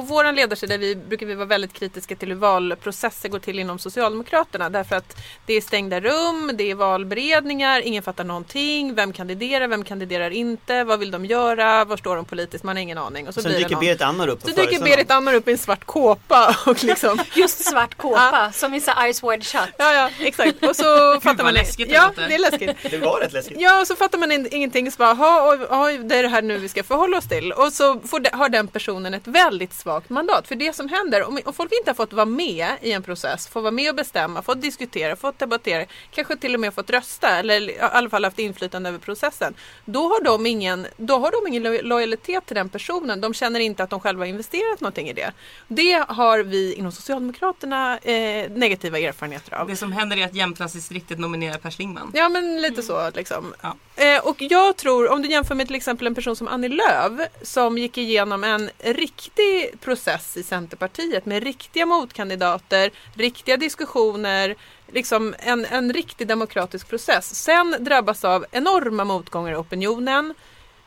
[0.00, 3.78] på vår ledarsida vi, brukar vi vara väldigt kritiska till hur valprocesser går till inom
[3.78, 4.70] Socialdemokraterna.
[4.70, 8.94] Därför att det är stängda rum, det är valberedningar, ingen fattar någonting.
[8.94, 12.82] Vem kandiderar, vem kandiderar inte, vad vill de göra, var står de politiskt, man har
[12.82, 13.28] ingen aning.
[13.28, 13.76] Och så Sen blir dyker.
[13.76, 15.10] Berit Andnor upp Så dyker Berit.
[15.10, 19.44] Andnor upp i en svart kåpa och liksom Just svart kåpa som i Eyes Wide
[19.44, 19.74] Shut.
[19.78, 20.62] Ja, ja, exakt.
[20.62, 22.76] Och så fattar man läskigt det Ja, det är läskigt.
[22.90, 23.60] Det var rätt läskigt.
[23.60, 24.90] Ja, och så fattar man in, ingenting.
[24.90, 27.52] Så bara, "Ha, oj, oj, det är det här nu vi ska förhålla oss till.
[27.52, 30.48] Och så får de, har den personen ett väldigt svagt mandat.
[30.48, 33.48] För det som händer, om, om folk inte har fått vara med i en process,
[33.48, 37.28] får vara med och bestämma, fått diskutera, fått debattera, kanske till och med fått rösta
[37.38, 39.54] eller i alla fall haft inflytande över processen.
[39.84, 43.20] Då har de ingen, då har de ingen lo- lojalitet till den personen.
[43.20, 45.32] De känner inte att de själva har investerat någonting i det.
[45.68, 49.68] Det har vi inom Socialdemokraterna eh, negativa erfarenheter av.
[49.68, 52.12] Det som händer är att Jämtlandsdistriktet nominerar Per Schlingmann.
[52.14, 53.54] Ja men lite så liksom.
[53.62, 53.76] Ja.
[53.96, 57.28] Eh, och jag tror, om du jämför med till exempel en person som Annie Lööf
[57.42, 64.54] som gick igenom en riktig process i Centerpartiet med riktiga motkandidater, riktiga diskussioner,
[64.92, 67.34] liksom en, en riktig demokratisk process.
[67.34, 70.34] Sen drabbas av enorma motgångar i opinionen.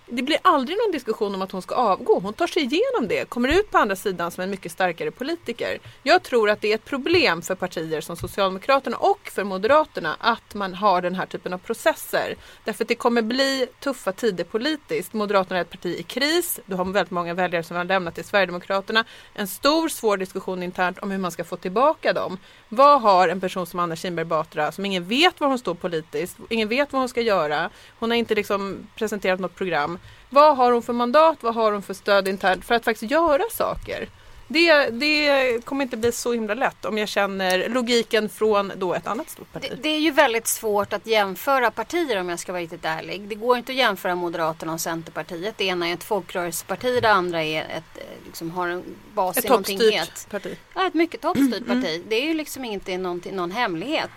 [0.05, 2.19] Det blir aldrig någon diskussion om att hon ska avgå.
[2.19, 5.79] Hon tar sig igenom det, kommer ut på andra sidan som en mycket starkare politiker.
[6.03, 10.53] Jag tror att det är ett problem för partier som Socialdemokraterna och för Moderaterna att
[10.53, 12.35] man har den här typen av processer.
[12.63, 15.13] Därför att det kommer bli tuffa tider politiskt.
[15.13, 16.59] Moderaterna är ett parti i kris.
[16.65, 19.05] Du har väldigt många väljare som har lämnat till Sverigedemokraterna.
[19.33, 22.37] En stor svår diskussion internt om hur man ska få tillbaka dem.
[22.69, 26.37] Vad har en person som Anna Kinberg Batra som ingen vet var hon står politiskt,
[26.49, 27.69] ingen vet vad hon ska göra.
[27.99, 29.99] Hon har inte liksom presenterat något program.
[30.33, 33.43] Vad har hon för mandat, vad har hon för stöd internt för att faktiskt göra
[33.51, 34.07] saker?
[34.47, 39.07] Det, det kommer inte bli så himla lätt om jag känner logiken från då ett
[39.07, 39.67] annat stort parti.
[39.69, 43.21] Det, det är ju väldigt svårt att jämföra partier om jag ska vara riktigt ärlig.
[43.21, 45.55] Det går inte att jämföra Moderaterna och Centerpartiet.
[45.57, 49.45] Det ena är ett folkrörelseparti, det andra är ett, eh, liksom, har en bas Ett
[49.45, 50.57] i någonting toppstyrt helt parti.
[50.73, 52.03] Ja, ett mycket toppstyrt parti.
[52.07, 54.11] Det är ju liksom inte någonting- någon hemlighet.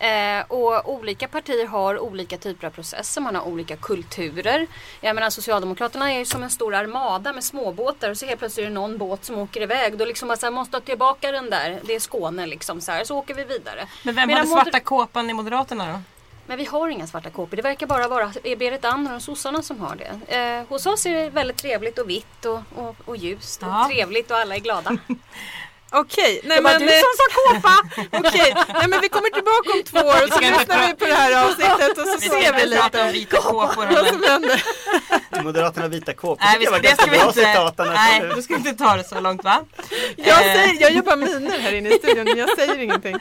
[0.00, 4.66] Eh, och olika partier har olika typer av processer, man har olika kulturer.
[5.00, 8.64] Jag menar Socialdemokraterna är ju som en stor armada med småbåtar och så helt plötsligt
[8.64, 9.98] är det någon båt som åker iväg.
[9.98, 13.04] Då liksom så här, måste ha tillbaka den där, det är Skåne liksom så här,
[13.04, 13.86] så åker vi vidare.
[14.02, 16.00] Men vem Medan hade moder- svarta kåpan i Moderaterna då?
[16.46, 17.56] Men vi har inga svarta kåpor.
[17.56, 20.36] Det verkar bara vara Berit Andnor och sossarna som har det.
[20.36, 23.86] Eh, hos oss är det väldigt trevligt och vitt och, och, och ljust och Ja.
[23.90, 24.96] trevligt och alla är glada.
[25.92, 26.80] Okej, nej Det var men...
[26.80, 27.74] du eh, som sa kåpa!
[28.28, 31.14] Okej, nej men vi kommer tillbaka om två år och så lyssnar vi på det
[31.14, 33.86] här avsnittet och så Vi ser vi prata om lite vita kåpor.
[33.94, 34.62] vad som händer.
[35.44, 36.44] Moderaterna vita kåpor.
[36.44, 37.40] Nej, vi det ska, det ganska ska vi bra inte.
[37.40, 37.78] citat.
[37.78, 39.64] Nej, då ska inte ta det så långt va?
[40.16, 43.16] Jag, Eh, säger, jag gör bara miner här inne i studion, men jag säger ingenting.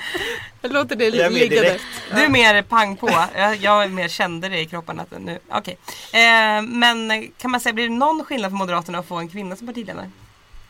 [0.62, 1.62] Jag låter det Jag ligga där.
[1.64, 1.84] direkt.
[2.16, 3.10] Du är mer pang på.
[3.36, 5.00] Jag, jag är mer kände det i kroppen.
[5.00, 5.78] Att nu, okej.
[6.14, 9.56] eh, men kan man säga, blir det någon skillnad för Moderaterna att få en kvinna
[9.56, 10.10] som partiledare?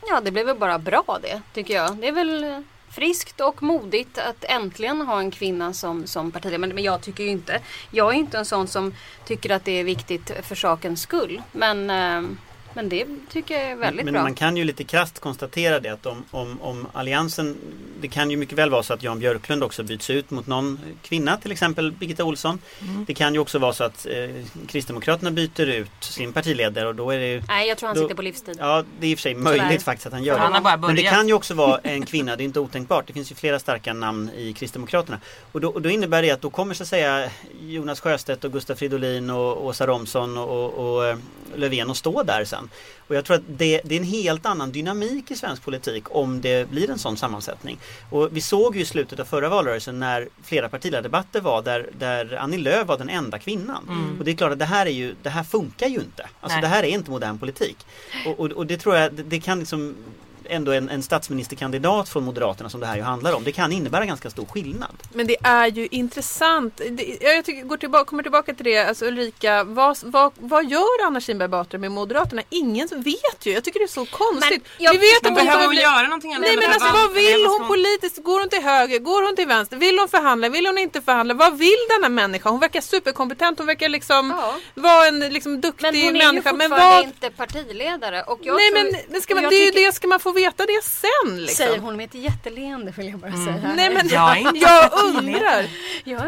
[0.07, 1.97] Ja, det blev väl bara bra det, tycker jag.
[1.97, 6.59] Det är väl friskt och modigt att äntligen ha en kvinna som, som partiledare.
[6.59, 8.93] Men, men jag tycker ju inte, jag är inte en sån som
[9.25, 11.41] tycker att det är viktigt för sakens skull.
[11.51, 12.29] Men, eh,
[12.79, 14.23] men det tycker jag är väldigt Men bra.
[14.23, 17.57] man kan ju lite krasst konstatera det att om, om, om Alliansen
[18.01, 20.79] Det kan ju mycket väl vara så att Jan Björklund också byts ut mot någon
[21.01, 22.59] kvinna till exempel Birgitta Olsson.
[22.81, 23.05] Mm.
[23.05, 27.11] Det kan ju också vara så att eh, Kristdemokraterna byter ut sin partiledare och då
[27.11, 28.55] är det ju Nej, jag tror han Då- sitter på livstid.
[28.59, 29.79] Ja det är i och för sig möjligt Tyvärr.
[29.79, 30.87] faktiskt att han gör han det.
[30.87, 33.07] Men det kan ju också vara en kvinna, det är inte otänkbart.
[33.07, 35.19] Det finns ju flera starka namn i Kristdemokraterna.
[35.51, 37.29] Och då, och då innebär det att då kommer så att säga
[37.61, 41.17] Jonas Sjöstedt och Gustaf Fridolin och Åsa Romson och, och, och
[41.55, 42.68] Löfven att stå där sen.
[43.07, 46.41] Och jag tror att det, det, är en helt annan dynamik i svensk politik om
[46.41, 47.79] det blir en sån sammansättning.
[48.09, 52.35] Och vi såg ju i slutet av förra valrörelsen när flera partiledardebatter var där, där
[52.35, 53.85] Annie Lööf var den enda kvinnan.
[53.87, 54.19] Mm.
[54.19, 56.29] Och det är klart att det här, är ju, det här funkar ju inte.
[56.39, 56.61] Alltså Nej.
[56.61, 57.77] det här är inte modern politik.
[58.25, 59.95] Och, och, och det tror jag, det, det kan liksom
[60.49, 63.43] ändå en, en statsministerkandidat från Moderaterna som det här ju handlar om.
[63.43, 64.97] Det kan innebära ganska stor skillnad.
[65.13, 66.77] Men det är ju intressant.
[66.89, 68.77] Det, jag tycker, går tillbaka, kommer tillbaka till det.
[68.79, 72.41] Alltså Ulrika, vad, vad, vad gör Anna Kinberg Batra med Moderaterna?
[72.49, 73.51] Ingen vet ju.
[73.51, 74.49] Jag tycker det är så konstigt.
[74.77, 75.81] Men jag- Vi vet Men att hon behöver hon bli...
[75.81, 76.47] göra någonting annat?
[76.47, 78.23] Nej men alltså vad- vill hon politiskt?
[78.23, 78.99] Går hon till höger?
[78.99, 79.77] Går hon till vänster?
[79.77, 80.49] Vill hon förhandla?
[80.49, 81.33] Vill hon inte förhandla?
[81.33, 82.49] Vad vill denna människa?
[82.49, 83.57] Hon verkar superkompetent.
[83.57, 84.55] Hon verkar liksom Ja.
[84.81, 86.49] vara en liksom, duktig Men hon är ju människa.
[86.49, 87.03] fortfarande Men vad...
[87.03, 88.23] inte partiledare.
[88.23, 90.07] Och jag Nej tror, men det, ska man, jag det är ju tycker- det, ska
[90.07, 91.55] man få veta det sen liksom?
[91.65, 93.55] Säger hon med ett jätteleende vill jag bara säga.
[93.55, 93.75] Mm.
[93.75, 95.65] Nej men Jag är inte jag undrar.
[96.03, 96.19] Ja,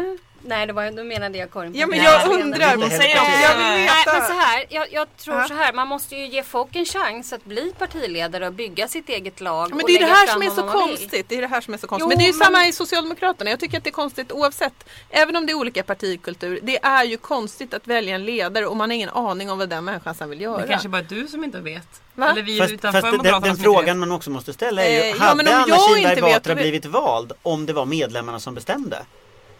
[0.44, 1.72] nej, det var, då menade jag Karin.
[1.74, 2.76] Ja men Nej, jag undrar.
[2.76, 3.38] Hon säger Jag också...
[3.42, 4.18] Jag vill Nej, veta.
[4.18, 5.48] men så här, jag, jag tror Ja.
[5.48, 9.08] så här, man måste ju ge folk en chans att bli partiledare och bygga sitt
[9.08, 9.74] eget lag.
[9.74, 11.28] Men det är det här som är så konstigt.
[11.28, 12.02] Det är det här som är så konstigt.
[12.04, 13.50] Jo, men det är ju men- samma i Socialdemokraterna.
[13.50, 14.84] Jag tycker att det är konstigt oavsett.
[15.10, 16.58] Även om det är olika partikultur.
[16.62, 19.68] Det är ju konstigt att välja en ledare och man har ingen aning om vad
[19.68, 20.62] den människan sen vill göra.
[20.62, 22.02] Det kanske bara du som inte vet.
[22.14, 22.30] Va?
[22.30, 25.08] Eller vi Fast, utanför fast den, den frågan man också måste ställa är ju, Eh,
[25.08, 27.86] ja, hade men om Anna jag Kinberg inte vet- Batra blivit vald om det var
[27.86, 29.02] medlemmarna som bestämde?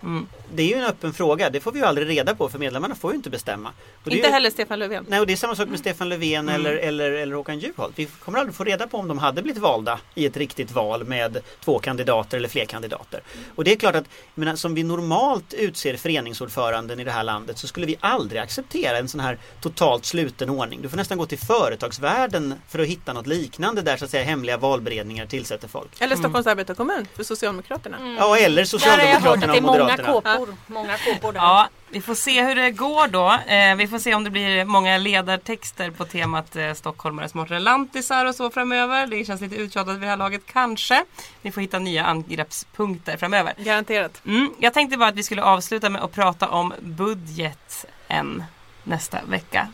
[0.03, 0.27] Mm.
[0.55, 2.95] Det är ju en öppen fråga, det får vi ju aldrig reda på för medlemmarna
[2.95, 3.69] får ju inte bestämma.
[3.69, 5.07] Och det är Inte ju, heller Stefan Löfven.
[5.09, 7.93] Nej, och det är samma sak med Stefan Löfven eller, eller, eller Håkan Juholt.
[7.97, 11.05] Vi kommer aldrig få reda på om de hade blivit valda i ett riktigt val
[11.05, 13.23] med två kandidater eller fler kandidater.
[13.55, 17.59] Och det är klart att, menar, som vi normalt utser föreningsordföranden i det här landet
[17.59, 20.83] så skulle vi aldrig acceptera en sån här totalt sluten ordning.
[20.83, 24.25] Du får nästan gå till företagsvärlden för att hitta något liknande där så att säga
[24.25, 25.91] hemliga valberedningar tillsätter folk.
[25.99, 28.17] Eller Stockholms arbetarkommun för Socialdemokraterna.
[28.19, 30.57] Ja, eller Socialdemokraterna och många kåpor.
[30.67, 31.41] Många kåpor där.
[31.41, 33.53] Ja, vi får se hur det går då.
[33.53, 38.27] Eh, vi får se om det blir många ledartexter på temat eh, stockholmare än lantisar
[38.27, 39.07] och så framöver.
[39.07, 41.05] Det känns lite uttjatat vid det här laget kanske.
[41.43, 43.55] Vi får hitta nya angreppspunkter framöver.
[43.59, 44.23] Garanterat.
[44.27, 48.45] Mm, jag tänkte bara att vi skulle avsluta med att prata om budgeten
[48.85, 49.69] nästa vecka.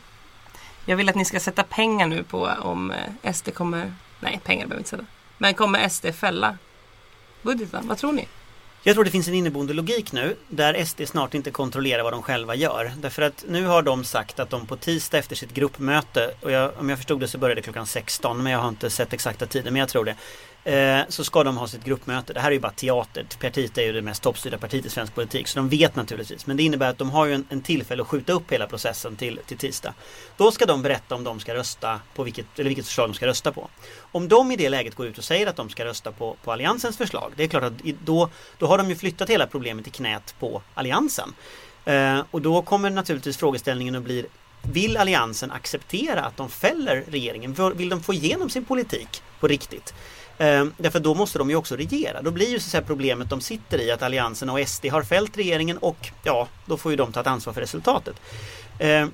[0.84, 2.90] Jag vill att ni ska sätta pengar nu på om
[3.22, 5.04] eh, SD kommer, nej pengar behöver vi inte sätta,
[5.38, 6.58] men kommer SD fälla
[7.42, 7.88] budgeten?
[7.88, 8.28] Vad tror ni?
[8.82, 12.22] Jag tror det finns en inneboende logik nu där SD snart inte kontrollerar vad de
[12.22, 12.92] själva gör.
[12.96, 16.72] Därför att nu har de sagt att de på tisdag efter sitt gruppmöte, och jag,
[16.78, 19.46] om jag förstod det så började det klockan 16 men jag har inte sett exakta
[19.46, 20.14] tiden men jag tror det.
[20.64, 22.32] Eh, så ska de ha sitt gruppmöte.
[22.32, 23.26] Det här är ju bara teater.
[23.40, 26.46] Partiet är ju det mest toppstyrda partiet i svensk politik så de vet naturligtvis.
[26.46, 29.16] Men det innebär att de har ju en, en tillfälle att skjuta upp hela processen
[29.16, 29.94] till, till tisdag.
[30.36, 33.26] Då ska de berätta om de ska rösta på vilket, eller vilket förslag de ska
[33.26, 33.68] rösta på.
[34.00, 36.52] Om de i det läget går ut och säger att de ska rösta på, på
[36.52, 37.32] Alliansens förslag.
[37.36, 40.62] Det är klart att då, då har de ju flyttat hela problemet i knät på
[40.74, 41.34] Alliansen.
[41.84, 44.26] Eh, och då kommer naturligtvis frågeställningen att bli
[44.62, 47.74] Vill Alliansen acceptera att de fäller regeringen?
[47.76, 49.94] Vill de få igenom sin politik på riktigt?
[50.38, 52.22] Eh, därför då måste de ju också regera.
[52.22, 55.02] Då blir ju så att säga problemet de sitter i att Alliansen och SD har
[55.02, 58.16] fällt regeringen och ja, då får ju de ta ett ansvar för resultatet.
[58.78, 59.06] Eh,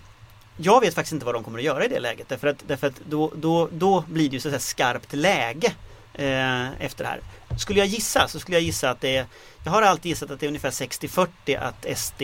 [0.57, 2.87] jag vet faktiskt inte vad de kommer att göra i det läget därför att, därför
[2.87, 5.73] att då, då, då blir det ju så att säga skarpt läge
[6.15, 7.21] eh, efter det här.
[7.59, 9.27] Skulle jag gissa så skulle jag gissa att det är
[9.65, 12.23] Jag har alltid gissat att det är ungefär 60-40 att SD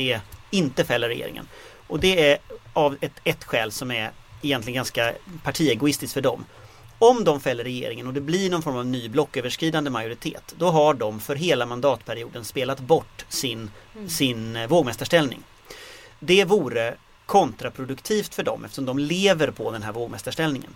[0.51, 1.49] inte fäller regeringen.
[1.87, 2.39] Och det är
[2.73, 4.11] av ett, ett skäl som är
[4.43, 5.13] egentligen ganska
[5.45, 6.45] partiegoistiskt för dem.
[7.03, 10.95] Om de fäller regeringen och det blir någon form av ny blocköverskridande majoritet då har
[10.95, 13.71] de för hela mandatperioden spelat bort sin,
[14.09, 15.43] sin eh, vågmästarställning.
[16.19, 16.95] Det vore
[17.27, 20.75] kontraproduktivt för dem eftersom de lever på den här vågmästarställningen.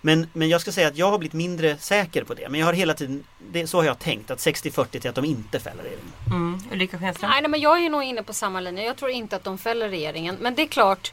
[0.00, 2.48] Men, men jag ska säga att jag har blivit mindre säker på det.
[2.48, 5.24] Men jag har hela tiden, det, så har jag tänkt, att 60-40 till att de
[5.24, 6.12] inte fäller regeringen.
[6.26, 6.60] Mm.
[6.72, 7.30] Ulrika Schenström?
[7.30, 8.84] Nej, nej, men jag är nog inne på samma linje.
[8.84, 10.36] Jag tror inte att de fäller regeringen.
[10.40, 11.12] Men det är klart,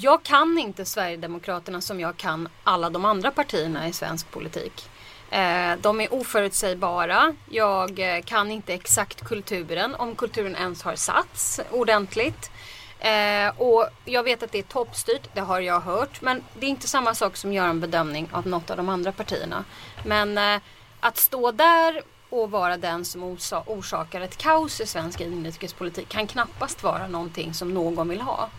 [0.00, 4.88] jag kan inte Sverigedemokraterna som jag kan alla de andra partierna i svensk politik.
[5.30, 7.34] Eh, de är oförutsägbara.
[7.50, 12.50] Jag eh, kan inte exakt kulturen, om kulturen ens har satts ordentligt.
[12.98, 16.20] Eh, och jag vet att det är toppstyrt, det har jag hört.
[16.20, 18.88] Men det är inte samma sak som att göra en bedömning av något av de
[18.88, 19.64] andra partierna.
[20.04, 20.60] Men
[21.00, 26.82] att stå där och vara den som orsakar ett kaos i svensk inrikespolitik kan knappast
[26.82, 28.50] vara någonting som någon vill ha.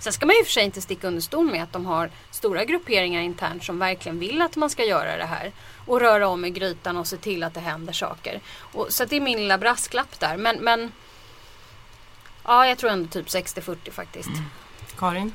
[0.00, 2.64] Sen ska man ju för sig inte sticka under stol med att de har stora
[2.64, 5.52] grupperingar internt som verkligen vill att man ska göra det här.
[5.86, 8.40] Och röra om i grytan och se till att det händer saker.
[8.72, 10.36] Och, så det är min lilla brasklapp där.
[10.36, 10.92] Men, men
[12.44, 14.30] ja, jag tror ändå typ 60-40 faktiskt.
[14.98, 15.32] Karin?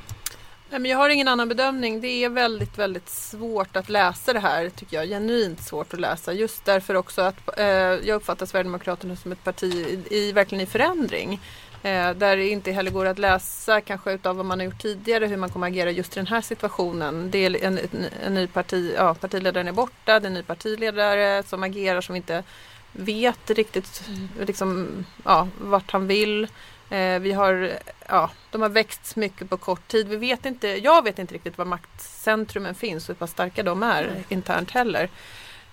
[0.70, 2.00] Nej, men jag har ingen annan bedömning.
[2.00, 5.08] Det är väldigt, väldigt svårt att läsa det här tycker jag.
[5.08, 6.32] Genuint svårt att läsa.
[6.32, 10.66] Just därför också att eh, jag uppfattar Sverigedemokraterna som ett parti i, i, verkligen i
[10.66, 11.40] förändring.
[11.86, 15.26] Eh, där det inte heller går att läsa kanske utav vad man har gjort tidigare
[15.26, 17.30] hur man kommer agera just i den här situationen.
[17.30, 17.78] Det är en,
[18.26, 22.16] en, ny parti, ja, partiledaren är borta, det är en ny partiledare som agerar som
[22.16, 22.42] inte
[22.92, 24.02] vet riktigt
[24.40, 24.88] liksom,
[25.24, 26.48] ja, vart han vill.
[26.90, 27.72] Eh, vi har,
[28.08, 30.08] ja, de har växt mycket på kort tid.
[30.08, 33.82] Vi vet inte, jag vet inte riktigt var maktcentrumen finns och hur pass starka de
[33.82, 34.22] är mm.
[34.28, 35.08] internt heller.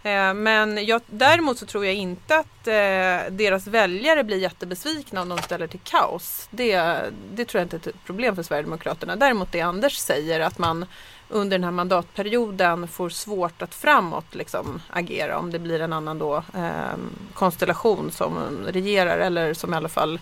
[0.03, 5.29] Eh, men jag, däremot så tror jag inte att eh, deras väljare blir jättebesvikna om
[5.29, 6.47] de ställer till kaos.
[6.51, 7.01] Det,
[7.33, 9.15] det tror jag inte är ett problem för Sverigedemokraterna.
[9.15, 10.85] Däremot det Anders säger att man
[11.29, 16.19] under den här mandatperioden får svårt att framåt liksom, agera om det blir en annan
[16.19, 16.97] då, eh,
[17.33, 18.37] konstellation som
[18.67, 20.19] regerar eller som i alla fall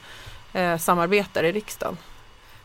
[0.54, 1.98] eh, samarbetar i riksdagen.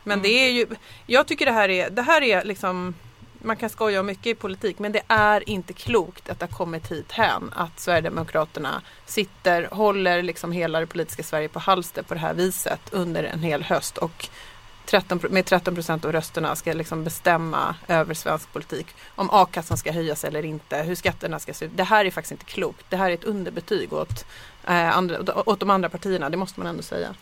[0.02, 0.22] Men mm.
[0.22, 0.66] det är ju,
[1.06, 2.94] jag tycker det här är, det här är liksom
[3.42, 6.56] man kan skoja om mycket i politik men det är inte klokt att det har
[6.56, 12.14] kommit hit hän att Sverigedemokraterna sitter, håller liksom hela det politiska Sverige på halster på
[12.14, 14.28] det här viset under en hel höst och
[14.86, 18.86] 13, med 13 procent av rösterna ska liksom bestämma över svensk politik.
[19.14, 21.70] Om a-kassan ska höjas eller inte, hur skatterna ska se ut.
[21.74, 22.86] Det här är faktiskt inte klokt.
[22.88, 24.26] Det här är ett underbetyg åt,
[24.64, 27.14] eh, andra, åt de andra partierna, det måste man ändå säga.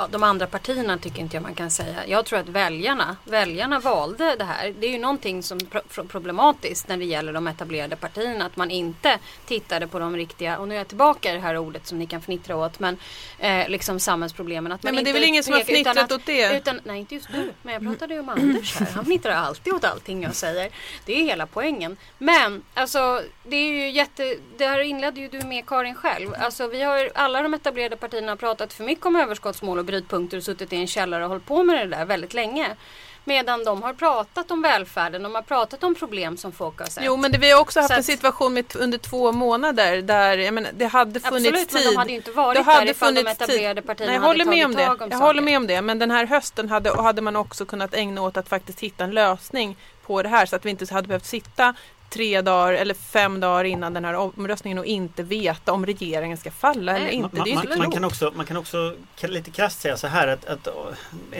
[0.00, 2.06] Ja, de andra partierna tycker inte jag man kan säga.
[2.06, 4.74] Jag tror att väljarna, väljarna valde det här.
[4.80, 8.44] Det är ju någonting som är problematiskt när det gäller de etablerade partierna.
[8.44, 11.56] Att man inte tittade på de riktiga, och nu är jag tillbaka i det här
[11.56, 12.96] ordet som ni kan fnittra åt, men
[13.38, 14.72] eh, liksom samhällsproblemen.
[14.72, 16.56] Att man nej, men det är väl ingen som har fnittrat att, åt det?
[16.56, 17.52] Utan, nej, inte just du.
[17.62, 18.86] Men jag pratade ju om Anders här.
[18.94, 20.70] Han fnittrar alltid åt allting jag säger.
[21.04, 21.96] Det är hela poängen.
[22.18, 24.36] Men alltså, det är ju jätte...
[24.58, 26.34] Det här inledde ju du med Karin själv.
[26.38, 30.42] Alltså, vi har alla de etablerade partierna pratat för mycket om överskottsmål och brytpunkter och
[30.42, 32.76] suttit i en källare och hållit på med det där väldigt länge.
[33.24, 37.04] Medan de har pratat om välfärden, de har pratat om problem som folk har sett.
[37.04, 40.70] Jo men det, vi har också haft en situation med, under två månader där menar,
[40.74, 41.80] det hade funnits Absolut, tid.
[41.84, 44.66] men de hade inte varit det där ifall de etablerade partierna Nej, jag håller med
[44.66, 44.96] om det.
[45.10, 45.82] Jag håller med om det.
[45.82, 49.10] Men den här hösten hade, hade man också kunnat ägna åt att faktiskt hitta en
[49.10, 49.76] lösning
[50.06, 51.74] på det här så att vi inte hade behövt sitta
[52.10, 56.50] tre dagar eller fem dagar innan den här omröstningen och inte veta om regeringen ska
[56.50, 57.36] falla eller inte.
[57.36, 60.68] Man, man, man, kan också, man kan också lite krasst säga så här att, att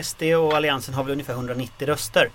[0.05, 2.29] SD och Alliansen har väl ungefär 190 röster.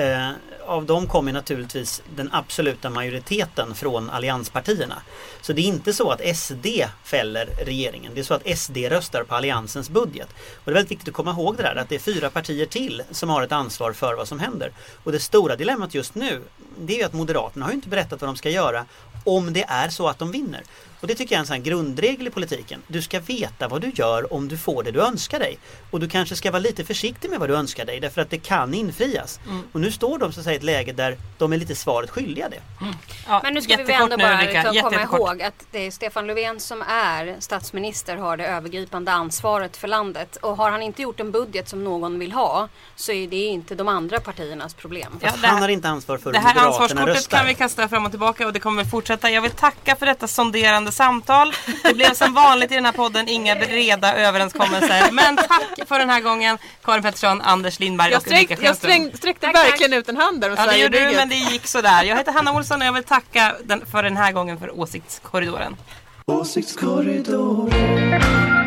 [0.00, 0.30] Eh,
[0.66, 5.02] av dem kommer naturligtvis den absoluta majoriteten från allianspartierna.
[5.40, 6.66] Så det är inte så att SD
[7.04, 8.12] fäller regeringen.
[8.14, 10.28] Det är så att SD röstar på alliansens budget.
[10.30, 12.66] Och det är väldigt viktigt att komma ihåg det där att det är fyra partier
[12.66, 14.72] till som har ett ansvar för vad som händer.
[15.04, 16.42] Och det stora dilemmat just nu
[16.78, 18.84] det är ju att Moderaterna har inte berättat vad de ska göra
[19.24, 20.62] om det är så att de vinner.
[21.00, 22.82] Och det tycker jag är en sån grundregel i politiken.
[22.86, 25.58] Du ska veta vad du gör om du får det du önskar dig.
[25.90, 28.38] Och du kanske ska vara lite försiktig med vad du önskar dig därför att det
[28.38, 29.40] kan infrias.
[29.46, 29.62] Mm.
[29.72, 32.10] Och nu står de så att säga i ett läge där de är lite svaret
[32.10, 32.60] skyldiga det.
[32.80, 32.94] Mm.
[33.26, 36.60] Ja, Men nu ska vi ändå bara liksom komma ihåg att det är Stefan Löfven
[36.60, 40.36] som är statsminister har det övergripande ansvaret för landet.
[40.36, 43.74] Och har han inte gjort en budget som någon vill ha så är det inte
[43.74, 45.18] de andra partiernas problem.
[45.22, 48.12] Ja, här, han har inte ansvar för Det här ansvarskortet kan vi kasta fram och
[48.12, 49.30] tillbaka och det kommer fortsätta.
[49.30, 51.54] Jag vill tacka för detta sonderande spännande samtal.
[51.82, 55.10] Det blev som vanligt i den här podden inga breda överenskommelser.
[55.12, 59.46] Men tack för den här gången Karin Pettersson, Anders Lindberg och Ulrika Jag sträng, sträckte
[59.46, 60.00] tack, verkligen tack.
[60.00, 62.04] ut en hand där Ja det gjorde du men det gick sådär.
[62.04, 65.76] Jag heter Hanna Olsson och jag vill tacka den, för den här gången för Åsiktskorridoren.
[66.26, 68.59] Åsiktskorridoren